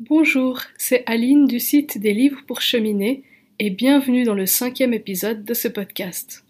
Bonjour, 0.00 0.60
c'est 0.76 1.02
Aline 1.06 1.48
du 1.48 1.58
site 1.58 1.98
des 1.98 2.14
livres 2.14 2.42
pour 2.46 2.60
cheminer 2.60 3.24
et 3.58 3.68
bienvenue 3.68 4.22
dans 4.22 4.36
le 4.36 4.46
cinquième 4.46 4.94
épisode 4.94 5.44
de 5.44 5.54
ce 5.54 5.66
podcast. 5.66 6.44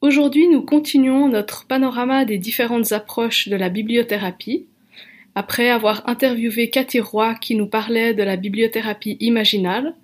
Aujourd'hui, 0.00 0.46
nous 0.46 0.62
continuons 0.62 1.26
notre 1.26 1.66
panorama 1.66 2.24
des 2.24 2.38
différentes 2.38 2.92
approches 2.92 3.48
de 3.48 3.56
la 3.56 3.68
bibliothérapie. 3.68 4.66
Après 5.34 5.70
avoir 5.70 6.08
interviewé 6.08 6.70
Cathy 6.70 7.00
Roy 7.00 7.34
qui 7.34 7.56
nous 7.56 7.66
parlait 7.66 8.14
de 8.14 8.22
la 8.22 8.36
bibliothérapie 8.36 9.16
imaginale, 9.18 9.96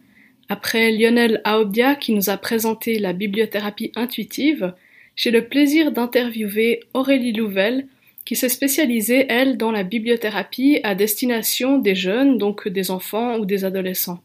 après 0.49 0.91
Lionel 0.91 1.41
Aobdia 1.45 1.95
qui 1.95 2.13
nous 2.13 2.29
a 2.29 2.39
présenté 2.39 2.99
la 2.99 3.13
bibliothérapie 3.13 3.93
intuitive, 3.95 4.75
j'ai 5.15 5.31
le 5.31 5.47
plaisir 5.47 5.93
d'interviewer 5.93 6.81
Aurélie 6.93 7.33
Louvel 7.33 7.87
qui 8.29 8.37
s'est 8.37 8.51
spécialisée, 8.51 9.25
elle, 9.31 9.57
dans 9.57 9.71
la 9.71 9.85
bibliothérapie 9.85 10.81
à 10.83 10.95
destination 10.95 11.79
des 11.79 11.95
jeunes, 11.95 12.37
donc 12.37 12.69
des 12.69 12.91
enfants 12.91 13.39
ou 13.39 13.47
des 13.47 13.65
adolescents. 13.65 14.23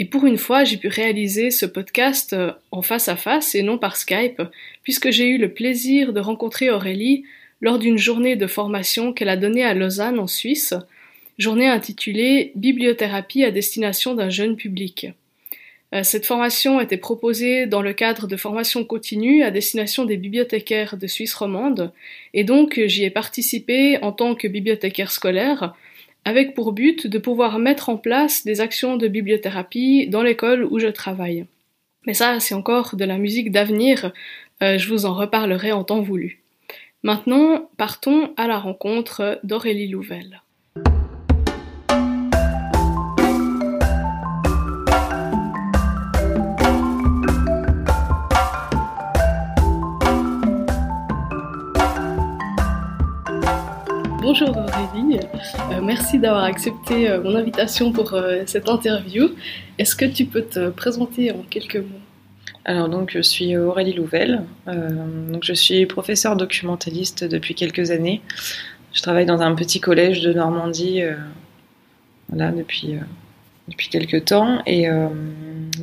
Et 0.00 0.04
pour 0.04 0.26
une 0.26 0.36
fois, 0.36 0.64
j'ai 0.64 0.78
pu 0.78 0.88
réaliser 0.88 1.52
ce 1.52 1.64
podcast 1.64 2.32
euh, 2.32 2.50
en 2.72 2.82
face 2.82 3.06
à 3.06 3.14
face 3.14 3.54
et 3.54 3.62
non 3.62 3.78
par 3.78 3.96
Skype, 3.96 4.42
puisque 4.82 5.12
j'ai 5.12 5.28
eu 5.28 5.38
le 5.38 5.54
plaisir 5.54 6.12
de 6.12 6.18
rencontrer 6.18 6.70
Aurélie 6.70 7.22
lors 7.60 7.78
d'une 7.78 7.98
journée 7.98 8.34
de 8.34 8.48
formation 8.48 9.12
qu'elle 9.12 9.28
a 9.28 9.36
donnée 9.36 9.62
à 9.62 9.74
Lausanne 9.74 10.18
en 10.18 10.26
Suisse, 10.26 10.74
journée 11.38 11.68
intitulée 11.68 12.50
Bibliothérapie 12.56 13.44
à 13.44 13.52
destination 13.52 14.14
d'un 14.16 14.28
jeune 14.28 14.56
public. 14.56 15.06
Euh, 15.94 16.02
cette 16.02 16.26
formation 16.26 16.80
était 16.80 16.96
proposée 16.96 17.66
dans 17.66 17.82
le 17.82 17.92
cadre 17.92 18.26
de 18.26 18.36
formations 18.36 18.84
continues 18.84 19.42
à 19.42 19.50
destination 19.50 20.04
des 20.04 20.16
bibliothécaires 20.16 20.96
de 20.96 21.06
Suisse 21.06 21.34
romande, 21.34 21.92
et 22.32 22.42
donc 22.42 22.80
j'y 22.86 23.04
ai 23.04 23.10
participé 23.10 23.98
en 24.02 24.10
tant 24.10 24.34
que 24.34 24.48
bibliothécaire 24.48 25.12
scolaire, 25.12 25.74
avec 26.24 26.54
pour 26.54 26.72
but 26.72 27.06
de 27.06 27.18
pouvoir 27.18 27.58
mettre 27.58 27.90
en 27.90 27.96
place 27.96 28.44
des 28.44 28.60
actions 28.60 28.96
de 28.96 29.08
bibliothérapie 29.08 30.08
dans 30.08 30.22
l'école 30.22 30.64
où 30.64 30.78
je 30.78 30.88
travaille. 30.88 31.46
Mais 32.06 32.14
ça, 32.14 32.40
c'est 32.40 32.54
encore 32.54 32.96
de 32.96 33.04
la 33.04 33.18
musique 33.18 33.52
d'avenir, 33.52 34.12
euh, 34.62 34.78
je 34.78 34.88
vous 34.88 35.06
en 35.06 35.14
reparlerai 35.14 35.72
en 35.72 35.84
temps 35.84 36.02
voulu. 36.02 36.42
Maintenant, 37.02 37.70
partons 37.76 38.32
à 38.36 38.46
la 38.46 38.58
rencontre 38.58 39.38
d'Aurélie 39.44 39.88
Louvel. 39.88 40.40
Bonjour 54.36 54.56
Aurélie, 54.56 55.20
euh, 55.70 55.80
merci 55.80 56.18
d'avoir 56.18 56.42
accepté 56.42 57.08
euh, 57.08 57.22
mon 57.22 57.36
invitation 57.36 57.92
pour 57.92 58.14
euh, 58.14 58.42
cette 58.46 58.68
interview. 58.68 59.28
Est-ce 59.78 59.94
que 59.94 60.06
tu 60.06 60.24
peux 60.24 60.42
te 60.42 60.70
présenter 60.70 61.30
en 61.30 61.44
quelques 61.48 61.76
mots? 61.76 62.00
Alors 62.64 62.88
donc 62.88 63.12
je 63.12 63.20
suis 63.20 63.56
Aurélie 63.56 63.92
Louvel, 63.92 64.42
donc 64.66 65.44
je 65.44 65.52
suis 65.52 65.86
professeure 65.86 66.34
documentaliste 66.34 67.22
depuis 67.22 67.54
quelques 67.54 67.92
années. 67.92 68.22
Je 68.92 69.02
travaille 69.02 69.24
dans 69.24 69.40
un 69.40 69.54
petit 69.54 69.78
collège 69.78 70.22
de 70.22 70.32
Normandie 70.32 71.02
voilà, 72.28 72.50
depuis, 72.50 72.96
depuis 73.68 73.88
quelques 73.88 74.24
temps 74.24 74.62
et 74.66 74.88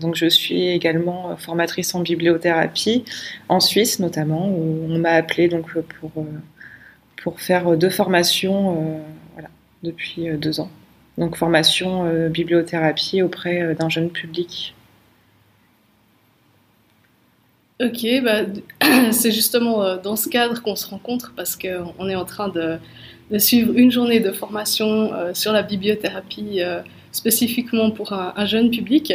donc 0.01 0.15
je 0.15 0.25
suis 0.25 0.67
également 0.67 1.37
formatrice 1.37 1.95
en 1.95 2.01
bibliothérapie 2.01 3.05
en 3.47 3.61
Suisse 3.61 3.99
notamment 3.99 4.49
où 4.49 4.87
on 4.89 4.97
m'a 4.97 5.11
appelée 5.11 5.47
donc 5.47 5.71
pour 6.01 6.11
pour 7.21 7.39
faire 7.39 7.77
deux 7.77 7.89
formations 7.89 9.01
euh, 9.37 9.41
depuis 9.83 10.29
euh, 10.29 10.37
deux 10.37 10.59
ans. 10.59 10.69
Donc 11.17 11.35
formation 11.35 12.05
euh, 12.05 12.29
bibliothérapie 12.29 13.21
auprès 13.21 13.75
d'un 13.75 13.89
jeune 13.89 14.09
public. 14.09 14.73
Ok, 17.79 18.05
bah, 18.23 18.41
c'est 19.11 19.31
justement 19.31 19.97
dans 19.97 20.15
ce 20.15 20.29
cadre 20.29 20.61
qu'on 20.61 20.75
se 20.75 20.87
rencontre 20.87 21.33
parce 21.35 21.55
qu'on 21.55 22.09
est 22.09 22.15
en 22.15 22.25
train 22.25 22.49
de, 22.49 22.77
suivre 23.39 23.73
une 23.75 23.91
journée 23.91 24.19
de 24.19 24.31
formation 24.31 25.11
sur 25.33 25.51
la 25.51 25.63
bibliothérapie 25.63 26.59
spécifiquement 27.11 27.89
pour 27.89 28.13
un 28.13 28.45
jeune 28.45 28.69
public. 28.69 29.13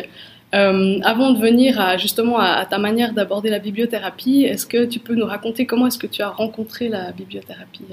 Euh, 0.57 1.01
avant 1.03 1.33
de 1.33 1.41
venir 1.41 1.79
à, 1.81 1.99
justement 1.99 2.39
à, 2.39 2.65
ta 2.65 2.79
manière 2.79 3.13
d'aborder 3.13 3.51
la 3.51 3.59
bibliothérapie, 3.59 4.45
est-ce 4.45 4.67
que 4.67 4.87
tu 4.87 5.01
peux 5.01 5.15
nous 5.15 5.27
raconter 5.27 5.67
comment 5.67 5.87
est-ce 5.87 5.99
que 5.99 6.07
tu 6.07 6.23
as 6.23 6.31
rencontré 6.31 6.89
la 6.89 7.13
bibliothérapie? 7.13 7.85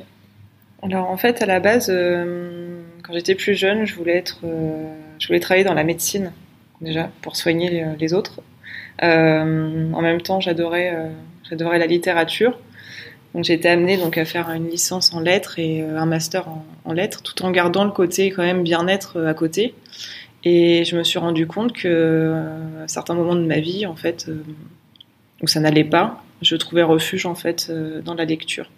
Alors 0.82 1.10
en 1.10 1.18
fait, 1.18 1.42
à 1.42 1.46
la 1.46 1.60
base, 1.60 1.90
euh, 1.90 2.82
quand 3.04 3.14
j'étais 3.14 3.36
plus 3.36 3.54
jeune, 3.54 3.86
je 3.86 3.96
voulais 3.96 4.16
être, 4.16 4.40
euh, 4.46 4.94
je 5.20 5.28
voulais 5.28 5.40
travailler 5.40 5.66
dans 5.66 5.74
la 5.74 5.84
médecine 5.84 6.32
déjà 6.80 7.10
pour 7.22 7.36
soigner 7.36 7.86
les, 7.98 8.14
autres. 8.14 8.42
en 9.02 10.02
même 10.02 10.22
temps, 10.22 10.40
j'adorais, 10.42 10.94
j'adorais 11.50 11.80
la 11.80 11.88
littérature. 11.88 12.60
Donc 13.34 13.46
j'ai 13.46 13.54
été 13.54 13.70
amenée 13.70 13.98
donc 13.98 14.18
à 14.18 14.26
faire 14.26 14.50
une 14.52 14.70
licence 14.70 15.14
en 15.14 15.22
lettres 15.22 15.58
et 15.60 15.82
un 15.82 16.06
master 16.06 16.50
en, 16.50 16.66
en 16.84 16.94
lettres, 16.94 17.24
tout 17.24 17.44
en 17.44 17.52
gardant 17.52 17.86
le 17.86 17.92
côté 17.92 18.32
quand 18.32 18.44
même 18.44 18.64
bien-être 18.64 19.26
à 19.26 19.34
côté. 19.34 19.74
Et 20.46 20.84
je 20.84 20.98
me 20.98 21.04
suis 21.04 21.20
rendu 21.20 21.48
compte 21.48 21.74
que 21.74 22.34
à 22.84 22.88
certains 22.88 23.14
moments 23.14 23.36
de 23.36 23.46
ma 23.46 23.60
vie, 23.60 23.86
en 23.86 23.96
fait, 23.96 24.26
euh, 24.28 24.44
où 25.42 25.48
ça 25.48 25.60
n'allait 25.60 25.86
pas, 25.86 26.24
je 26.42 26.56
trouvais 26.56 26.84
refuge 26.84 27.26
en 27.26 27.36
fait 27.36 27.68
euh, 27.70 28.02
dans 28.02 28.14
la 28.14 28.26
lecture. 28.26 28.70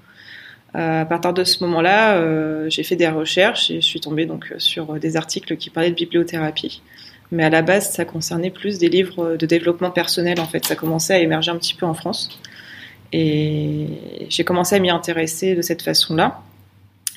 Euh, 0.75 1.01
à 1.01 1.05
partir 1.05 1.33
de 1.33 1.43
ce 1.43 1.63
moment-là, 1.63 2.69
j'ai 2.69 2.83
fait 2.83 2.95
des 2.95 3.07
recherches 3.07 3.71
et 3.71 3.75
je 3.75 3.85
suis 3.85 4.01
tombée 4.01 4.25
donc 4.25 4.53
sur 4.57 4.99
des 4.99 5.15
articles 5.15 5.55
qui 5.57 5.69
parlaient 5.69 5.89
de 5.89 5.95
bibliothérapie. 5.95 6.81
Mais 7.31 7.43
à 7.43 7.49
la 7.49 7.61
base, 7.61 7.91
ça 7.91 8.05
concernait 8.05 8.51
plus 8.51 8.77
des 8.77 8.89
livres 8.89 9.35
de 9.35 9.45
développement 9.45 9.89
personnel. 9.89 10.39
En 10.39 10.45
fait, 10.45 10.65
ça 10.65 10.75
commençait 10.75 11.13
à 11.13 11.19
émerger 11.19 11.49
un 11.49 11.57
petit 11.57 11.73
peu 11.73 11.85
en 11.85 11.93
France. 11.93 12.39
Et 13.13 13.87
j'ai 14.29 14.43
commencé 14.43 14.75
à 14.75 14.79
m'y 14.79 14.89
intéresser 14.89 15.55
de 15.55 15.61
cette 15.61 15.81
façon-là. 15.81 16.41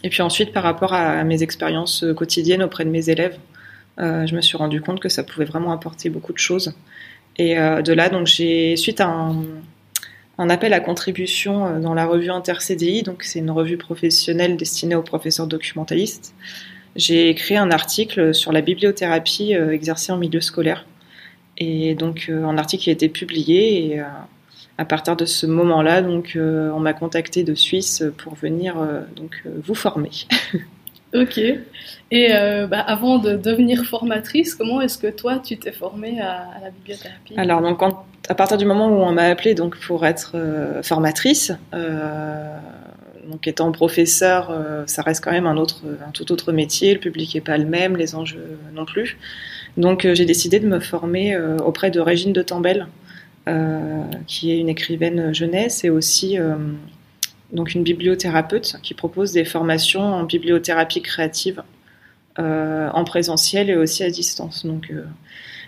Et 0.04 0.08
puis 0.08 0.22
ensuite, 0.22 0.53
par 0.53 0.62
rapport 0.62 0.94
à 0.94 1.25
mes 1.25 1.42
expériences 1.42 2.04
quotidiennes 2.16 2.62
auprès 2.62 2.84
de 2.84 2.91
mes 2.91 3.10
élèves, 3.10 3.37
euh, 3.37 3.57
je 3.98 4.34
me 4.34 4.41
suis 4.41 4.56
rendu 4.56 4.81
compte 4.81 5.00
que 5.00 5.09
ça 5.09 5.22
pouvait 5.22 5.44
vraiment 5.44 5.72
apporter 5.72 6.09
beaucoup 6.09 6.32
de 6.32 6.38
choses. 6.38 6.75
Et 7.38 7.56
euh, 7.56 7.82
de 7.82 7.92
là, 7.92 8.09
donc 8.09 8.26
j'ai 8.26 8.76
suite 8.76 9.00
à 9.00 9.32
un, 10.38 10.50
appel 10.50 10.72
à 10.72 10.81
contribution 10.81 11.66
euh, 11.66 11.81
dans 11.81 11.94
la 11.94 12.04
revue 12.04 12.31
InterCDI, 12.31 13.04
donc 13.04 13.22
c'est 13.22 13.38
une 13.38 13.50
revue 13.50 13.78
professionnelle 13.78 14.56
destinée 14.56 14.97
aux 14.97 15.03
professeurs 15.03 15.47
documentalistes. 15.47 16.34
J'ai 16.97 17.28
écrit 17.28 17.56
un 17.56 17.70
article 17.70 18.34
sur 18.34 18.50
la 18.50 18.60
bibliothérapie 18.60 19.53
exercée 19.53 20.10
en 20.10 20.16
milieu 20.16 20.41
scolaire. 20.41 20.84
Et 21.56 21.94
donc 21.94 22.28
un 22.28 22.58
article 22.58 22.84
qui 22.84 22.91
a 22.91 22.92
été 22.92 23.08
publié 23.08 23.94
et 23.94 24.03
à 24.78 24.84
partir 24.84 25.14
de 25.14 25.25
ce 25.25 25.47
moment-là, 25.47 26.03
donc 26.03 26.37
on 26.37 26.81
m'a 26.81 26.94
contacté 26.94 27.44
de 27.44 27.54
Suisse 27.54 28.03
pour 28.16 28.34
venir 28.34 28.76
donc 29.14 29.42
vous 29.62 29.75
former. 29.76 30.10
Ok. 31.14 31.38
Et 31.38 32.28
euh, 32.32 32.66
bah, 32.66 32.80
avant 32.80 33.19
de 33.19 33.36
devenir 33.36 33.84
formatrice, 33.84 34.54
comment 34.54 34.80
est-ce 34.80 34.98
que 34.98 35.06
toi, 35.06 35.38
tu 35.38 35.56
t'es 35.56 35.72
formée 35.72 36.20
à, 36.20 36.46
la 36.62 36.70
bibliothérapie? 36.70 37.34
Alors, 37.36 37.62
donc, 37.62 37.80
à 38.28 38.34
partir 38.34 38.58
du 38.58 38.66
moment 38.66 38.88
où 38.88 39.00
on 39.02 39.12
m'a 39.12 39.24
appelée 39.24 39.54
donc, 39.54 39.78
pour 39.78 40.04
être 40.04 40.32
euh, 40.34 40.82
formatrice, 40.82 41.52
euh, 41.74 42.56
donc 43.30 43.46
étant 43.46 43.72
professeur, 43.72 44.54
ça 44.86 45.02
reste 45.02 45.22
quand 45.22 45.32
même 45.32 45.46
un, 45.46 45.58
autre, 45.58 45.82
un 46.06 46.10
tout 46.12 46.32
autre 46.32 46.52
métier, 46.52 46.94
le 46.94 47.00
public 47.00 47.34
n'est 47.34 47.42
pas 47.42 47.58
le 47.58 47.66
même, 47.66 47.96
les 47.96 48.14
enjeux 48.14 48.58
non 48.72 48.86
plus. 48.86 49.19
Donc, 49.76 50.06
j'ai 50.14 50.25
décidé 50.25 50.60
de 50.60 50.66
me 50.66 50.80
former 50.80 51.38
auprès 51.62 51.90
de 51.90 52.00
Régine 52.00 52.32
de 52.32 52.40
Tambel, 52.40 52.86
qui 54.26 54.50
est 54.50 54.58
une 54.58 54.70
écrivaine 54.70 55.34
jeunesse 55.34 55.84
et 55.84 55.90
aussi 55.90 56.38
donc 57.53 57.75
une 57.75 57.82
bibliothérapeute 57.82 58.76
qui 58.82 58.94
propose 58.94 59.32
des 59.32 59.44
formations 59.44 60.03
en 60.03 60.25
bibliothérapie 60.25 61.03
créative 61.03 61.62
euh, 62.38 62.88
en 62.92 63.04
présentiel 63.04 63.70
et 63.70 63.76
aussi 63.76 64.04
à 64.04 64.11
distance. 64.11 64.67
Donc, 64.67 64.90
euh, 64.90 65.05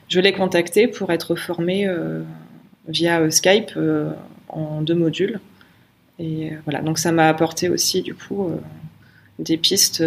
je 0.08 0.20
l'ai 0.20 0.32
contactée 0.32 0.86
pour 0.86 1.10
être 1.10 1.34
formée 1.34 1.86
euh, 1.86 2.22
via 2.86 3.30
Skype 3.30 3.78
en 4.48 4.82
deux 4.82 4.94
modules. 4.94 5.40
Et 6.18 6.52
voilà, 6.64 6.82
donc 6.82 6.98
ça 6.98 7.12
m'a 7.12 7.28
apporté 7.28 7.68
aussi 7.70 8.02
du 8.02 8.14
coup 8.14 8.50
des 9.38 9.56
pistes 9.56 10.04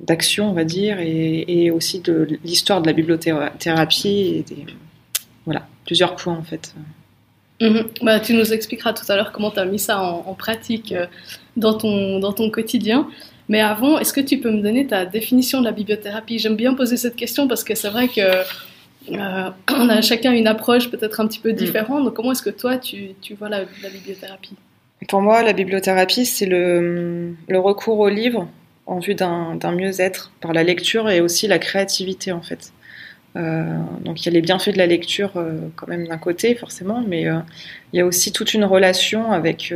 d'action, 0.00 0.50
on 0.50 0.52
va 0.52 0.64
dire, 0.64 0.98
et, 0.98 1.70
aussi 1.70 2.00
de 2.00 2.40
l'histoire 2.42 2.82
de 2.82 2.86
la 2.86 2.92
bibliothérapie 2.92 4.44
et 4.50 4.66
voilà, 5.44 5.68
plusieurs 5.84 6.16
points 6.16 6.36
en 6.36 6.42
fait. 6.42 6.74
Mhm. 7.62 7.84
Bah, 8.02 8.18
tu 8.18 8.34
nous 8.34 8.52
expliqueras 8.52 8.92
tout 8.92 9.10
à 9.10 9.14
l'heure 9.14 9.30
comment 9.30 9.52
tu 9.52 9.60
as 9.60 9.64
mis 9.64 9.78
ça 9.78 10.02
en, 10.02 10.34
pratique 10.34 10.92
euh, 10.92 11.06
dans, 11.56 11.74
ton, 11.74 12.18
dans 12.18 12.32
ton 12.32 12.50
quotidien. 12.50 13.08
Mais 13.48 13.60
avant, 13.60 13.98
est-ce 13.98 14.12
que 14.12 14.20
tu 14.20 14.38
peux 14.38 14.50
me 14.50 14.60
donner 14.60 14.86
ta 14.86 15.06
définition 15.06 15.60
de 15.60 15.66
la 15.66 15.72
bibliothérapie? 15.72 16.38
J'aime 16.40 16.56
bien 16.56 16.74
poser 16.74 16.96
cette 16.96 17.14
question 17.14 17.46
parce 17.46 17.62
que 17.62 17.74
c'est 17.76 17.88
vrai 17.88 18.08
que 18.08 18.20
euh, 18.20 19.50
on 19.70 19.88
a 19.88 20.00
chacun 20.00 20.32
une 20.32 20.48
approche 20.48 20.90
peut-être 20.90 21.20
un 21.20 21.28
petit 21.28 21.38
peu 21.38 21.52
mm. 21.52 21.56
différente. 21.56 22.04
Donc, 22.04 22.14
comment 22.14 22.32
est-ce 22.32 22.42
que 22.42 22.50
toi, 22.50 22.78
tu, 22.78 23.10
tu 23.20 23.34
vois 23.34 23.48
la, 23.48 23.64
bibliothérapie? 23.64 24.56
Pour 25.08 25.22
moi, 25.22 25.42
la 25.42 25.52
bibliothérapie, 25.52 26.26
c'est 26.26 26.46
le, 26.46 27.34
le, 27.48 27.58
recours 27.58 28.00
au 28.00 28.08
livre 28.08 28.48
en 28.86 28.98
vue 28.98 29.14
d'un 29.14 29.72
mieux-être 29.72 30.32
par 30.40 30.52
la 30.52 30.64
lecture 30.64 31.08
et 31.08 31.20
aussi 31.20 31.46
la 31.46 31.58
créativité 31.60 32.32
en 32.32 32.42
fait. 32.42 32.72
Donc 33.34 34.20
il 34.20 34.26
y 34.26 34.28
a 34.28 34.32
les 34.32 34.42
bienfaits 34.42 34.70
de 34.70 34.78
la 34.78 34.86
lecture 34.86 35.32
quand 35.76 35.88
même 35.88 36.06
d'un 36.06 36.18
côté 36.18 36.54
forcément, 36.54 37.02
mais 37.06 37.22
il 37.92 37.96
y 37.96 38.00
a 38.00 38.06
aussi 38.06 38.30
toute 38.32 38.52
une 38.52 38.64
relation 38.64 39.32
avec 39.32 39.72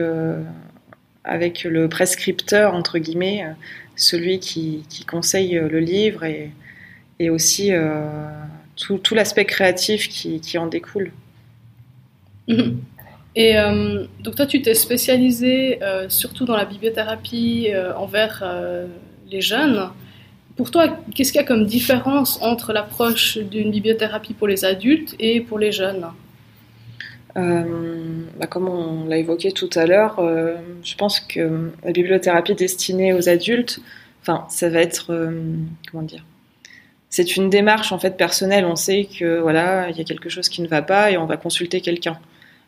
avec 1.24 1.64
le 1.64 1.88
prescripteur 1.88 2.74
entre 2.74 2.98
guillemets, 2.98 3.46
celui 3.96 4.40
qui, 4.40 4.84
conseille 5.06 5.54
le 5.54 5.80
livre 5.80 6.24
et, 6.24 7.30
aussi 7.30 7.72
tout, 8.76 9.14
l'aspect 9.14 9.46
créatif 9.46 10.08
qui, 10.08 10.58
en 10.58 10.66
découle. 10.66 11.12
Mhm. 12.48 12.78
Et 13.36 13.58
euh, 13.58 14.06
donc 14.20 14.34
toi, 14.34 14.46
tu 14.46 14.62
t'es 14.62 14.74
spécialisé 14.74 15.82
euh, 15.82 16.08
surtout 16.08 16.46
dans 16.46 16.56
la 16.56 16.64
bibliothérapie 16.64 17.68
euh, 17.70 17.94
envers 17.94 18.42
les 19.30 19.40
jeunes. 19.42 19.90
Pour 20.56 20.70
toi, 20.70 20.88
qu'est-ce 21.14 21.32
qu'il 21.32 21.40
y 21.40 21.44
a 21.44 21.46
comme 21.46 21.66
différence 21.66 22.40
entre 22.42 22.72
l'approche 22.72 23.38
d'une 23.38 23.70
bibliothérapie 23.70 24.34
pour 24.34 24.48
les 24.48 24.64
adultes 24.64 25.14
et 25.18 25.40
pour 25.40 25.58
les 25.58 25.72
jeunes? 25.72 26.06
Bah, 27.34 28.46
Comme 28.48 28.68
on 28.68 29.04
l'a 29.06 29.18
évoqué 29.18 29.52
tout 29.52 29.68
à 29.74 29.84
l'heure, 29.84 30.16
je 30.82 30.94
pense 30.96 31.20
que 31.20 31.70
la 31.84 31.92
bibliothérapie 31.92 32.54
destinée 32.54 33.12
aux 33.12 33.28
adultes, 33.28 33.80
ça 34.48 34.68
va 34.70 34.80
être, 34.80 35.12
comment 35.90 36.02
dire, 36.02 36.24
c'est 37.10 37.36
une 37.36 37.50
démarche 37.50 37.92
en 37.92 37.98
fait 37.98 38.16
personnelle. 38.16 38.64
On 38.64 38.76
sait 38.76 39.06
que 39.18 39.38
voilà, 39.40 39.90
il 39.90 39.96
y 39.96 40.00
a 40.00 40.04
quelque 40.04 40.28
chose 40.28 40.48
qui 40.48 40.62
ne 40.62 40.68
va 40.68 40.82
pas 40.82 41.10
et 41.10 41.18
on 41.18 41.26
va 41.26 41.36
consulter 41.36 41.80
quelqu'un. 41.82 42.18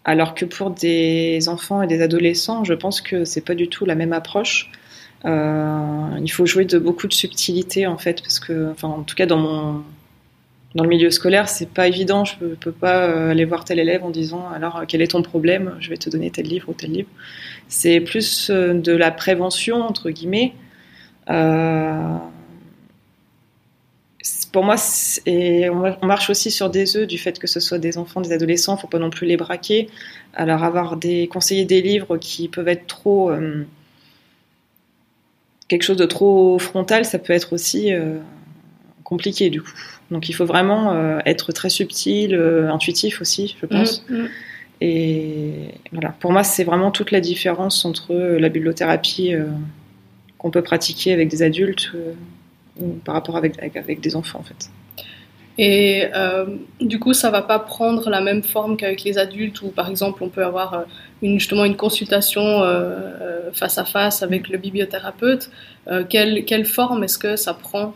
Alors 0.04 0.34
que 0.34 0.44
pour 0.44 0.70
des 0.70 1.48
enfants 1.48 1.82
et 1.82 1.86
des 1.86 2.02
adolescents, 2.02 2.64
je 2.64 2.74
pense 2.74 3.00
que 3.00 3.24
c'est 3.24 3.40
pas 3.40 3.54
du 3.54 3.68
tout 3.68 3.84
la 3.84 3.94
même 3.94 4.12
approche. 4.12 4.70
Euh, 5.24 6.18
il 6.20 6.30
faut 6.30 6.46
jouer 6.46 6.64
de 6.64 6.78
beaucoup 6.78 7.08
de 7.08 7.12
subtilité 7.12 7.86
en 7.86 7.98
fait, 7.98 8.22
parce 8.22 8.38
que, 8.38 8.70
enfin, 8.70 8.88
en 8.88 9.02
tout 9.02 9.16
cas 9.16 9.26
dans 9.26 9.38
mon 9.38 9.82
dans 10.74 10.84
le 10.84 10.90
milieu 10.90 11.10
scolaire, 11.10 11.48
c'est 11.48 11.70
pas 11.70 11.88
évident. 11.88 12.24
Je 12.24 12.36
peux, 12.36 12.72
pas 12.72 13.06
euh, 13.06 13.30
aller 13.30 13.44
voir 13.44 13.64
tel 13.64 13.78
élève 13.78 14.04
en 14.04 14.10
disant 14.10 14.48
alors 14.54 14.82
quel 14.86 15.02
est 15.02 15.08
ton 15.08 15.22
problème, 15.22 15.74
je 15.80 15.90
vais 15.90 15.96
te 15.96 16.10
donner 16.10 16.30
tel 16.30 16.46
livre 16.46 16.68
ou 16.68 16.74
tel 16.74 16.92
livre. 16.92 17.08
C'est 17.68 18.00
plus 18.00 18.50
euh, 18.50 18.74
de 18.74 18.92
la 18.92 19.10
prévention 19.10 19.82
entre 19.82 20.10
guillemets. 20.10 20.54
Euh, 21.30 22.16
pour 24.52 24.64
moi, 24.64 24.76
et 25.26 25.68
on 25.68 26.06
marche 26.06 26.30
aussi 26.30 26.50
sur 26.50 26.70
des 26.70 26.96
œufs 26.96 27.06
du 27.06 27.18
fait 27.18 27.38
que 27.38 27.46
ce 27.46 27.60
soit 27.60 27.78
des 27.78 27.98
enfants, 27.98 28.20
des 28.20 28.32
adolescents, 28.32 28.76
il 28.76 28.80
faut 28.80 28.86
pas 28.86 28.98
non 28.98 29.10
plus 29.10 29.26
les 29.26 29.36
braquer. 29.36 29.88
Alors 30.34 30.64
avoir 30.64 30.96
des 30.96 31.28
conseillers 31.28 31.64
des 31.64 31.82
livres 31.82 32.16
qui 32.16 32.48
peuvent 32.48 32.68
être 32.68 32.86
trop 32.86 33.30
euh, 33.30 33.64
quelque 35.68 35.82
chose 35.82 35.96
de 35.96 36.06
trop 36.06 36.58
frontal, 36.58 37.04
ça 37.04 37.18
peut 37.18 37.32
être 37.32 37.52
aussi 37.52 37.92
euh, 37.92 38.18
compliqué 39.04 39.50
du 39.50 39.62
coup. 39.62 39.72
Donc 40.10 40.28
il 40.28 40.32
faut 40.32 40.46
vraiment 40.46 40.92
euh, 40.92 41.18
être 41.26 41.52
très 41.52 41.68
subtil, 41.68 42.34
intuitif 42.34 43.20
aussi, 43.20 43.56
je 43.60 43.66
pense. 43.66 44.04
Mm, 44.08 44.14
mm. 44.14 44.28
Et 44.80 45.52
voilà, 45.92 46.14
pour 46.20 46.32
moi, 46.32 46.44
c'est 46.44 46.64
vraiment 46.64 46.90
toute 46.90 47.10
la 47.10 47.20
différence 47.20 47.84
entre 47.84 48.14
la 48.14 48.48
bibliothérapie 48.48 49.34
qu'on 50.38 50.52
peut 50.52 50.62
pratiquer 50.62 51.12
avec 51.12 51.28
des 51.28 51.42
adultes 51.42 51.90
par 53.04 53.16
rapport 53.16 53.36
avec, 53.36 53.58
avec, 53.76 54.00
des 54.00 54.14
enfants 54.14 54.38
en 54.38 54.44
fait. 54.44 54.70
Et 55.58 56.04
euh, 56.14 56.46
du 56.80 57.00
coup, 57.00 57.12
ça 57.12 57.30
va 57.30 57.42
pas 57.42 57.58
prendre 57.58 58.08
la 58.10 58.20
même 58.20 58.44
forme 58.44 58.76
qu'avec 58.76 59.02
les 59.02 59.18
adultes, 59.18 59.60
où 59.62 59.68
par 59.68 59.90
exemple, 59.90 60.22
on 60.22 60.28
peut 60.28 60.44
avoir 60.44 60.74
euh, 60.74 60.82
une, 61.20 61.40
justement 61.40 61.64
une 61.64 61.76
consultation 61.76 62.62
euh, 62.62 63.50
face 63.52 63.76
à 63.76 63.84
face 63.84 64.22
avec 64.22 64.48
le 64.48 64.56
bibliothérapeute. 64.56 65.50
quelle, 66.08 66.44
quelle, 66.44 66.64
forme 66.64 67.02
est-ce 67.02 67.18
que 67.18 67.34
ça 67.34 67.54
prend 67.54 67.94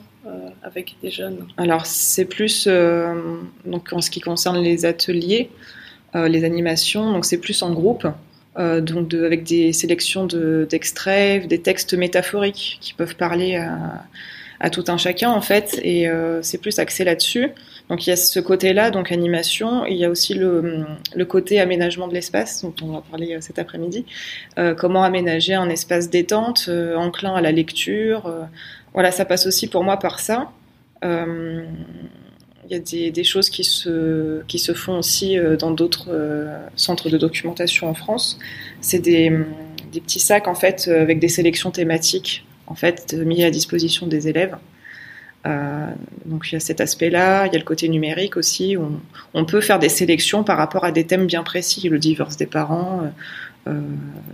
avec 0.65 0.97
des 1.03 1.11
jeunes? 1.11 1.47
Alors, 1.57 1.87
c'est 1.87 2.25
plus 2.25 2.67
donc 3.65 3.93
en 3.93 4.01
ce 4.01 4.11
qui 4.11 4.21
concerne 4.21 4.59
les 4.59 4.85
ateliers, 4.85 5.51
les 6.15 6.45
animations, 6.45 7.13
donc 7.13 7.25
c'est 7.25 7.39
plus 7.39 7.63
en 7.63 7.73
groupe. 7.73 8.07
donc 8.57 9.13
avec 9.13 9.45
des 9.45 9.73
sélections 9.73 10.27
d'extraits, 10.27 11.47
des 11.47 11.61
textes 11.61 11.95
métaphoriques 11.95 12.79
qui 12.81 12.95
peuvent 12.95 13.17
parler 13.17 13.57
à, 13.57 14.05
à 14.63 14.71
tout 14.71 14.85
un 14.87 14.97
chacun 14.97 15.31
en 15.31 15.41
fait, 15.41 15.81
et 15.83 16.09
euh, 16.09 16.41
c'est 16.41 16.59
plus 16.59 16.79
axé 16.79 17.03
là-dessus. 17.03 17.51
Donc 17.89 18.07
il 18.07 18.11
y 18.11 18.13
a 18.13 18.17
ce 18.17 18.39
côté-là, 18.39 18.93
donc 18.93 19.11
animation, 19.11 19.85
il 19.85 19.97
y 19.97 20.05
a 20.05 20.09
aussi 20.09 20.35
le, 20.35 20.87
le 21.15 21.25
côté 21.25 21.61
aménagement 21.61 22.07
de 22.07 22.15
l'espace, 22.15 22.63
dont 22.63 22.73
on 22.81 22.93
va 22.93 23.03
parler 23.03 23.35
euh, 23.35 23.41
cet 23.41 23.59
après-midi. 23.59 24.07
Euh, 24.59 24.77
comment 24.77 25.03
aménager 25.03 25.55
un 25.55 25.69
espace 25.69 26.11
détente, 26.11 26.71
enclin 26.97 27.35
à 27.35 27.41
la 27.41 27.51
lecture. 27.51 28.33
voilà, 28.95 29.11
ça 29.11 29.25
passe 29.25 29.47
aussi 29.47 29.67
pour 29.67 29.83
moi 29.83 29.97
par 29.97 30.21
ça. 30.21 30.53
il 31.03 31.67
y 32.71 32.75
a 32.77 32.79
des, 32.79 33.11
des, 33.11 33.25
choses 33.25 33.51
qui 33.51 33.65
se, 33.65 34.43
qui 34.47 34.61
se 34.61 34.75
font 34.75 34.99
aussi 34.99 35.37
dans 35.59 35.73
d'autres 35.73 36.09
centres 36.77 37.11
de 37.11 37.19
documentation 37.19 37.89
en 37.89 37.95
France. 37.95 38.39
C'est 38.81 39.01
des, 39.01 39.33
des 39.93 40.01
petits 40.01 40.21
sacs 40.21 40.47
en 40.47 40.55
fait 40.55 40.87
avec 40.87 41.19
des 41.19 41.29
sélections 41.29 41.73
thématiques 41.73 42.45
en 42.67 42.75
fait 42.75 43.15
mis 43.15 43.45
à 43.45 43.51
disposition 43.51 44.07
des 44.07 44.29
élèves. 44.29 44.57
Euh, 45.45 45.91
donc 46.25 46.49
il 46.49 46.53
y 46.53 46.57
a 46.57 46.61
cet 46.61 46.81
aspect-là, 46.81 47.47
il 47.47 47.53
y 47.53 47.57
a 47.57 47.59
le 47.59 47.65
côté 47.65 47.89
numérique 47.89 48.37
aussi. 48.37 48.77
On, 49.35 49.45
peut 49.45 49.61
faire 49.61 49.79
des 49.79 49.89
sélections 49.89 50.45
par 50.45 50.57
rapport 50.57 50.85
à 50.85 50.93
des 50.93 51.05
thèmes 51.05 51.27
bien 51.27 51.43
précis, 51.43 51.89
le 51.89 51.99
divorce 51.99 52.37
des 52.37 52.47
parents, 52.47 53.03
euh, 53.67 53.73
euh 53.73 53.81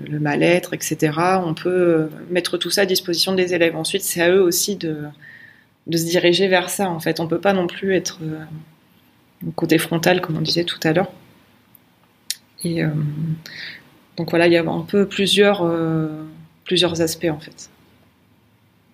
le 0.08 0.20
mal-être, 0.20 0.74
etc. 0.74 1.12
On 1.44 1.54
peut 1.54 2.08
mettre 2.30 2.58
tout 2.58 2.70
ça 2.70 2.82
à 2.82 2.86
disposition 2.86 3.34
des 3.34 3.54
élèves. 3.54 3.76
Ensuite, 3.76 4.02
c'est 4.02 4.22
à 4.22 4.30
eux 4.30 4.42
aussi 4.42 4.76
de, 4.76 4.98
se 5.90 6.04
diriger 6.04 6.48
vers 6.48 6.70
ça. 6.70 6.88
En 6.90 7.00
fait, 7.00 7.20
on 7.20 7.26
peut 7.26 7.40
pas 7.40 7.52
non 7.52 7.66
plus 7.66 7.94
être 7.94 8.18
euh, 8.22 9.50
côté 9.56 9.78
frontal, 9.78 10.20
comme 10.20 10.36
on 10.36 10.42
disait 10.42 10.64
tout 10.64 10.80
à 10.82 10.92
l'heure. 10.92 11.10
Et 12.64 12.82
donc 14.16 14.30
voilà, 14.30 14.48
il 14.48 14.52
y 14.52 14.56
a 14.56 14.68
un 14.68 14.80
peu 14.80 15.06
plusieurs, 15.06 15.64
plusieurs 16.64 17.00
aspects 17.00 17.28
en 17.30 17.38
fait 17.38 17.70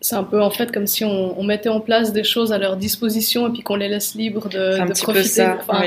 c'est 0.05 0.17
un 0.17 0.23
peu 0.23 0.43
en 0.43 0.51
fait 0.51 0.71
comme 0.71 0.87
si 0.87 1.03
on, 1.03 1.43
mettait 1.45 1.71
en 1.71 1.81
place 1.81 2.13
des 2.13 2.25
choses 2.25 2.53
à 2.53 2.59
leur 2.59 2.77
disposition 2.77 3.49
et 3.49 3.51
puis 3.51 3.63
qu'on 3.63 3.77
les 3.77 3.89
laisse 3.89 4.15
libres 4.15 4.51
de, 4.51 4.87
de 4.87 5.01
profiter, 5.01 5.47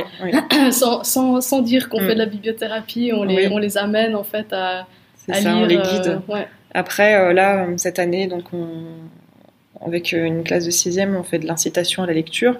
sans, 0.72 1.04
sans, 1.04 1.40
sans, 1.40 1.62
dire 1.62 1.88
qu'on 1.88 2.00
fait 2.00 2.16
de 2.16 2.20
la 2.20 2.26
mm. 2.26 2.30
bibliothérapie, 2.30 3.12
on 3.14 3.24
les, 3.24 3.48
on 3.48 3.60
les 3.60 3.78
amène 3.78 4.16
en 4.16 4.24
fait 4.24 4.52
à, 4.52 4.88
à 5.30 5.40
lire. 5.40 5.58
On 5.58 5.66
les 5.66 5.78
guide. 5.78 6.20
Euh, 6.32 6.42
Après, 6.74 7.14
euh, 7.14 7.32
là, 7.32 7.68
cette 7.78 8.00
année, 8.00 8.26
donc 8.26 8.46
on, 8.54 9.86
avec 9.86 10.14
une 10.14 10.44
classe 10.44 10.66
de 10.66 10.72
sixième, 10.72 11.16
on 11.16 11.22
fait 11.22 11.38
de 11.38 11.46
l'incitation 11.46 12.02
à 12.02 12.08
la 12.08 12.14
lecture. 12.14 12.60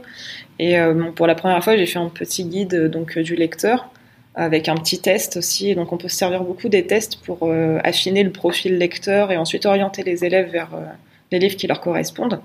Et 0.60 0.78
euh, 0.78 1.10
pour 1.16 1.26
la 1.26 1.34
première 1.34 1.64
fois, 1.64 1.76
j'ai 1.76 1.88
fait 1.88 1.98
un 1.98 2.10
petit 2.10 2.46
guide 2.46 2.92
donc 2.92 3.18
du 3.18 3.36
lecteur 3.36 3.90
avec 4.36 4.70
un 4.70 4.76
petit 4.76 5.00
test 5.00 5.38
aussi. 5.38 5.74
Donc 5.74 5.92
on 5.92 5.98
peut 5.98 6.08
se 6.08 6.18
servir 6.18 6.44
beaucoup 6.44 6.70
des 6.70 6.86
tests 6.86 7.16
pour 7.16 7.52
affiner 7.84 8.22
le 8.22 8.32
profil 8.32 8.78
lecteur 8.78 9.32
et 9.32 9.38
ensuite 9.38 9.66
orienter 9.66 10.04
les 10.04 10.24
élèves 10.24 10.52
vers 10.52 10.70
les 11.32 11.40
livres 11.40 11.56
qui 11.56 11.68
leur 11.68 11.82
correspondent. 11.82 12.40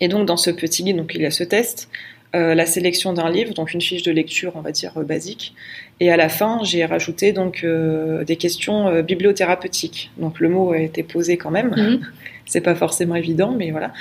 Et 0.00 0.08
donc 0.08 0.26
dans 0.26 0.36
ce 0.36 0.50
petit 0.50 0.84
guide, 0.84 0.96
donc 0.96 1.12
il 1.14 1.22
y 1.22 1.26
a 1.26 1.30
ce 1.30 1.44
test, 1.44 1.88
euh, 2.36 2.54
la 2.54 2.66
sélection 2.66 3.14
d'un 3.14 3.30
livre, 3.30 3.54
donc 3.54 3.72
une 3.72 3.80
fiche 3.80 4.02
de 4.02 4.12
lecture, 4.12 4.52
on 4.54 4.60
va 4.60 4.70
dire 4.70 4.92
euh, 4.98 5.02
basique, 5.02 5.54
et 5.98 6.12
à 6.12 6.16
la 6.18 6.28
fin 6.28 6.60
j'ai 6.62 6.84
rajouté 6.84 7.32
donc 7.32 7.62
euh, 7.64 8.22
des 8.24 8.36
questions 8.36 9.00
bibliothérapeutiques. 9.02 10.10
Donc 10.18 10.38
le 10.40 10.50
mot 10.50 10.72
a 10.72 10.78
été 10.78 11.02
posé 11.02 11.36
quand 11.36 11.50
même. 11.50 11.74
Mhm. 11.76 12.00
C'est 12.44 12.62
pas 12.62 12.74
forcément 12.74 13.14
évident, 13.14 13.52
mais 13.52 13.72
voilà. 13.72 13.92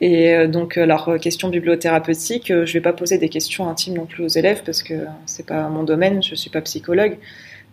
Et 0.00 0.48
donc, 0.48 0.76
alors, 0.76 1.20
question 1.20 1.50
bibliothérapeutique, 1.50 2.48
je 2.48 2.72
vais 2.72 2.80
pas 2.80 2.92
poser 2.92 3.16
des 3.16 3.28
questions 3.28 3.68
intimes 3.68 3.94
non 3.94 4.06
plus 4.06 4.24
aux 4.24 4.28
élèves 4.28 4.64
parce 4.66 4.82
que 4.82 4.94
c'est 5.24 5.46
pas 5.46 5.68
mon 5.68 5.84
domaine, 5.84 6.20
je 6.20 6.34
suis 6.34 6.50
pas 6.50 6.60
psychologue. 6.62 7.16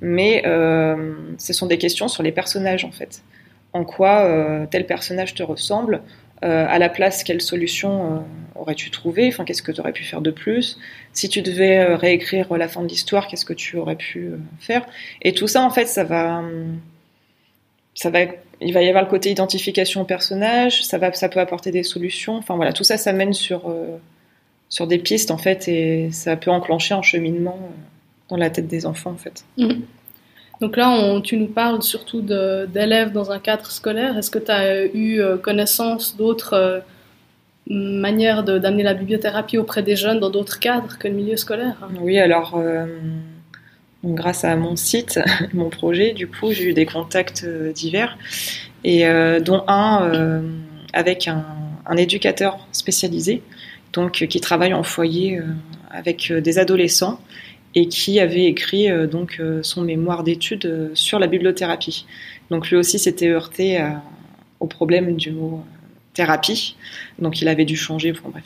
Mais 0.01 0.43
ce 0.45 1.51
sont 1.51 1.65
des 1.65 1.79
questions 1.79 2.07
sur 2.07 2.21
les 2.21 2.31
personnages, 2.31 2.85
en 2.85 2.91
fait 2.91 3.23
en 3.73 3.83
quoi 3.83 4.25
euh, 4.25 4.65
tel 4.69 4.85
personnage 4.85 5.33
te 5.33 5.43
ressemble, 5.43 6.01
euh, 6.43 6.65
à 6.67 6.79
la 6.79 6.89
place, 6.89 7.23
quelle 7.23 7.41
solution 7.41 8.17
euh, 8.17 8.19
aurais-tu 8.55 8.91
trouvé 8.91 9.27
Enfin, 9.27 9.43
qu'est-ce 9.43 9.61
que 9.61 9.71
tu 9.71 9.81
aurais 9.81 9.91
pu 9.91 10.03
faire 10.03 10.21
de 10.21 10.31
plus? 10.31 10.79
Si 11.13 11.29
tu 11.29 11.41
devais 11.41 11.95
réécrire 11.95 12.51
la 12.55 12.67
fin 12.67 12.81
de 12.81 12.87
l'histoire, 12.87 13.27
qu'est-ce 13.27 13.45
que 13.45 13.53
tu 13.53 13.77
aurais 13.77 13.95
pu 13.95 14.31
faire? 14.59 14.85
Et 15.21 15.33
tout 15.33 15.47
ça, 15.47 15.63
en 15.63 15.69
fait, 15.69 15.85
ça 15.85 16.03
va, 16.03 16.41
ça 17.93 18.09
va, 18.09 18.19
il 18.61 18.73
va 18.73 18.81
y 18.81 18.87
avoir 18.87 19.03
le 19.03 19.09
côté 19.09 19.29
identification 19.31 20.01
au 20.01 20.05
personnage. 20.05 20.83
Ça 20.83 20.97
va, 20.97 21.11
ça 21.13 21.27
peut 21.27 21.41
apporter 21.41 21.71
des 21.71 21.83
solutions. 21.83 22.37
Enfin 22.37 22.55
voilà, 22.55 22.71
tout 22.71 22.85
ça, 22.85 22.97
ça 22.97 23.11
mène 23.11 23.33
sur 23.33 23.73
sur 24.69 24.85
des 24.85 24.99
pistes 24.99 25.31
en 25.31 25.37
fait, 25.37 25.67
et 25.67 26.11
ça 26.11 26.37
peut 26.37 26.51
enclencher 26.51 26.93
un 26.93 27.01
cheminement 27.01 27.57
dans 28.29 28.37
la 28.37 28.49
tête 28.49 28.67
des 28.67 28.85
enfants 28.85 29.11
en 29.11 29.17
fait. 29.17 29.43
Mmh. 29.57 29.81
Donc 30.61 30.75
là, 30.75 30.89
on, 30.89 31.21
tu 31.21 31.37
nous 31.37 31.47
parles 31.47 31.81
surtout 31.81 32.21
d'élèves 32.21 33.11
dans 33.11 33.31
un 33.31 33.39
cadre 33.39 33.71
scolaire. 33.71 34.17
Est-ce 34.17 34.29
que 34.29 34.39
tu 34.39 34.51
as 34.51 34.85
eu 34.85 35.21
euh, 35.21 35.37
connaissance 35.37 36.17
d'autres 36.17 36.53
euh, 36.53 36.79
manières 37.67 38.43
d'amener 38.43 38.83
la 38.83 38.93
bibliothérapie 38.93 39.57
auprès 39.57 39.83
des 39.83 39.95
jeunes 39.95 40.19
dans 40.19 40.29
d'autres 40.29 40.59
cadres 40.59 40.97
que 40.97 41.07
le 41.07 41.13
milieu 41.13 41.37
scolaire? 41.37 41.75
Oui, 42.01 42.19
alors 42.19 42.55
euh, 42.57 42.87
grâce 44.03 44.43
à 44.43 44.55
mon 44.57 44.75
site, 44.75 45.19
mon 45.53 45.69
projet, 45.69 46.11
du 46.11 46.27
coup, 46.27 46.51
j'ai 46.51 46.65
eu 46.65 46.73
des 46.73 46.85
contacts 46.85 47.45
divers. 47.73 48.17
Et 48.85 49.03
dont 49.41 49.65
un 49.67 50.41
avec 50.93 51.27
un, 51.27 51.45
un, 51.85 51.97
éducateur 51.97 52.65
spécialisé, 52.71 53.43
donc 53.91 54.25
qui 54.25 54.39
travaille 54.39 54.73
en 54.73 54.83
foyer 54.83 55.41
avec 55.91 56.31
des 56.31 56.59
adolescents 56.59 57.19
et 57.75 57.87
qui 57.87 58.19
avait 58.19 58.45
écrit 58.45 58.87
donc 59.07 59.41
son 59.61 59.81
mémoire 59.81 60.23
d'études 60.23 60.91
sur 60.93 61.19
la 61.19 61.27
bibliothérapie. 61.27 62.05
Donc 62.49 62.69
lui 62.69 62.77
aussi 62.77 62.97
s'était 62.97 63.29
heurté 63.29 63.79
au 64.59 64.67
problème 64.67 65.15
du 65.15 65.31
mot 65.31 65.63
thérapie. 66.13 66.75
Donc 67.19 67.41
il 67.41 67.47
avait 67.47 67.65
dû 67.65 67.75
changer, 67.75 68.11
bref. 68.11 68.43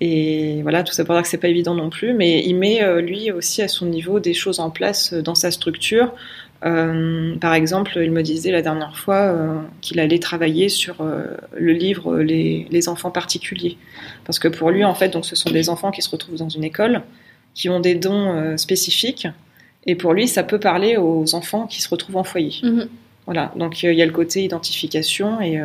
Et 0.00 0.60
voilà, 0.62 0.82
tout 0.82 0.92
ça 0.92 1.04
pour 1.04 1.14
dire 1.14 1.22
que 1.22 1.28
c'est 1.28 1.38
pas 1.38 1.48
évident 1.48 1.74
non 1.74 1.88
plus, 1.88 2.12
mais 2.12 2.44
il 2.44 2.54
met 2.54 2.82
euh, 2.82 3.00
lui 3.00 3.30
aussi 3.30 3.62
à 3.62 3.68
son 3.68 3.86
niveau 3.86 4.20
des 4.20 4.34
choses 4.34 4.60
en 4.60 4.70
place 4.70 5.12
euh, 5.12 5.22
dans 5.22 5.34
sa 5.34 5.50
structure. 5.50 6.12
Euh, 6.64 7.36
par 7.36 7.54
exemple, 7.54 7.98
il 8.02 8.10
me 8.10 8.22
disait 8.22 8.50
la 8.50 8.62
dernière 8.62 8.96
fois 8.96 9.34
qu'il 9.82 10.00
allait 10.00 10.18
travailler 10.18 10.70
sur 10.70 10.96
le 11.54 11.72
livre 11.72 12.16
les, 12.16 12.66
les, 12.70 12.88
enfants 12.88 13.10
particuliers, 13.10 13.76
parce 14.24 14.38
que 14.38 14.48
pour 14.48 14.70
lui, 14.70 14.82
en 14.82 14.94
fait, 14.94 15.10
donc 15.10 15.26
ce 15.26 15.36
sont 15.36 15.50
des 15.50 15.68
enfants 15.68 15.90
qui 15.90 16.00
se 16.00 16.08
retrouvent 16.08 16.38
dans 16.38 16.48
une 16.48 16.64
école, 16.64 17.02
qui 17.56 17.68
ont 17.68 17.80
des 17.80 17.96
dons 17.96 18.56
spécifiques, 18.56 19.26
et 19.86 19.96
pour 19.96 20.12
lui, 20.12 20.28
ça 20.28 20.44
peut 20.44 20.60
parler 20.60 20.96
aux 20.96 21.34
enfants 21.34 21.66
qui 21.66 21.82
se 21.82 21.88
retrouvent 21.88 22.18
en 22.18 22.24
foyer. 22.24 22.60
Mm-hmm. 22.62 22.88
Voilà, 23.24 23.52
donc 23.56 23.82
il 23.82 23.94
y 23.94 24.02
a 24.02 24.06
le 24.06 24.12
côté 24.12 24.44
identification 24.44 25.40
et 25.40 25.60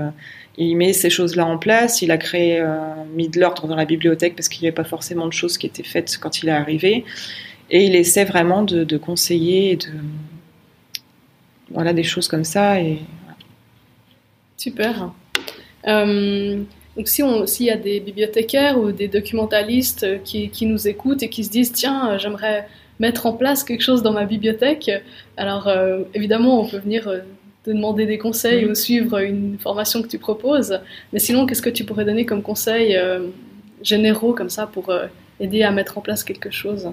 il 0.57 0.75
met 0.75 0.93
ces 0.93 1.09
choses-là 1.09 1.45
en 1.45 1.57
place. 1.57 2.01
Il 2.01 2.11
a 2.11 2.17
créé, 2.17 2.59
euh, 2.59 2.77
mis 3.13 3.29
de 3.29 3.39
l'ordre 3.39 3.67
dans 3.67 3.75
la 3.75 3.85
bibliothèque 3.85 4.35
parce 4.35 4.49
qu'il 4.49 4.61
n'y 4.61 4.67
avait 4.67 4.75
pas 4.75 4.83
forcément 4.83 5.27
de 5.27 5.33
choses 5.33 5.57
qui 5.57 5.67
étaient 5.67 5.83
faites 5.83 6.17
quand 6.19 6.43
il 6.43 6.49
est 6.49 6.53
arrivé. 6.53 7.05
Et 7.69 7.85
il 7.85 7.95
essaie 7.95 8.25
vraiment 8.25 8.63
de, 8.63 8.97
conseiller, 8.97 9.77
de 9.77 9.87
voilà 11.69 11.93
des 11.93 12.03
choses 12.03 12.27
comme 12.27 12.43
ça. 12.43 12.81
Et 12.81 12.99
super. 14.57 15.13
Euh, 15.87 16.61
donc 17.01 17.07
si 17.07 17.23
on, 17.23 17.47
s'il 17.47 17.65
y 17.65 17.71
a 17.71 17.77
des 17.77 17.99
bibliothécaires 17.99 18.77
ou 18.79 18.91
des 18.91 19.07
documentalistes 19.07 20.21
qui, 20.23 20.49
qui, 20.49 20.67
nous 20.67 20.87
écoutent 20.87 21.23
et 21.23 21.29
qui 21.29 21.43
se 21.43 21.49
disent 21.49 21.71
tiens 21.71 22.17
j'aimerais 22.19 22.67
mettre 22.99 23.25
en 23.25 23.33
place 23.33 23.63
quelque 23.63 23.81
chose 23.81 24.03
dans 24.03 24.13
ma 24.13 24.25
bibliothèque, 24.25 24.91
alors 25.35 25.67
euh, 25.67 26.03
évidemment 26.13 26.61
on 26.61 26.67
peut 26.67 26.77
venir 26.77 27.11
de 27.65 27.73
demander 27.73 28.05
des 28.05 28.17
conseils 28.17 28.65
ou 28.65 28.75
suivre 28.75 29.19
une 29.19 29.57
formation 29.59 30.01
que 30.01 30.07
tu 30.07 30.17
proposes. 30.17 30.79
Mais 31.13 31.19
sinon, 31.19 31.45
qu'est-ce 31.45 31.61
que 31.61 31.69
tu 31.69 31.83
pourrais 31.83 32.05
donner 32.05 32.25
comme 32.25 32.41
conseils 32.41 32.95
euh, 32.95 33.27
généraux 33.83 34.33
comme 34.33 34.49
ça 34.49 34.67
pour 34.67 34.89
euh, 34.89 35.07
aider 35.39 35.63
à 35.63 35.71
mettre 35.71 35.97
en 35.97 36.01
place 36.01 36.23
quelque 36.23 36.49
chose? 36.49 36.91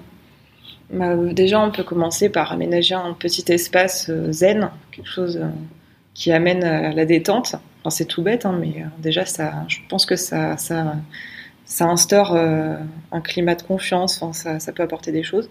Bah, 0.91 1.17
Déjà, 1.17 1.61
on 1.61 1.71
peut 1.71 1.83
commencer 1.83 2.29
par 2.29 2.53
aménager 2.53 2.95
un 2.95 3.15
petit 3.15 3.45
espace 3.53 4.09
euh, 4.11 4.33
zen, 4.33 4.71
quelque 4.91 5.09
chose 5.09 5.41
qui 6.15 6.33
amène 6.33 6.65
à 6.65 6.93
la 6.93 7.05
détente. 7.05 7.55
C'est 7.91 8.07
tout 8.07 8.23
bête, 8.23 8.47
hein, 8.47 8.57
mais 8.59 8.85
déjà, 8.99 9.25
ça, 9.25 9.65
je 9.69 9.79
pense 9.89 10.07
que 10.07 10.17
ça, 10.17 10.57
instaure 11.81 12.37
un 12.37 13.21
climat 13.21 13.55
de 13.55 13.63
confiance. 13.63 14.23
Ça, 14.33 14.73
peut 14.73 14.83
apporter 14.83 15.13
des 15.13 15.23
choses 15.23 15.49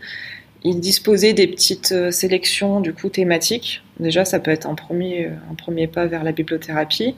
il 0.64 0.80
disposait 0.80 1.34
des 1.34 1.48
petites 1.48 1.92
euh, 1.92 2.12
sélections 2.12 2.82
du 2.82 2.94
coup 2.94 3.10
thématiques. 3.10 3.84
Déjà, 4.00 4.26
ça 4.26 4.40
peut 4.40 4.52
être 4.52 4.68
un 4.68 4.76
premier, 4.76 5.30
pas 5.88 6.06
vers 6.06 6.24
la 6.24 6.32
bibliothérapie. 6.32 7.16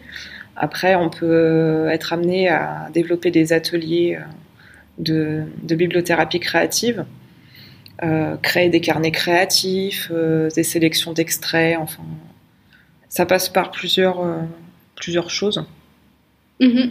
Après, 0.55 0.95
on 0.95 1.09
peut 1.09 1.25
euh, 1.25 1.89
être 1.89 2.13
amené 2.13 2.49
à 2.49 2.89
développer 2.93 3.31
des 3.31 3.53
ateliers 3.53 4.17
euh, 4.17 5.43
de, 5.63 5.75
bibliothérapie 5.75 6.39
créative, 6.39 7.05
euh, 8.03 8.35
créer 8.37 8.69
des 8.69 8.81
carnets 8.81 9.11
créatifs, 9.11 10.09
euh, 10.11 10.49
des 10.55 10.63
sélections 10.63 11.13
d'extraits. 11.13 11.77
Enfin, 11.79 12.03
ça 13.07 13.25
passe 13.25 13.49
par 13.49 13.71
plusieurs, 13.71 14.21
euh, 14.21 14.41
plusieurs 14.99 15.29
choses. 15.29 15.63
Mm 16.59 16.89